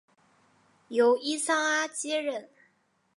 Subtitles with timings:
[0.87, 2.49] 由伊桑阿接任。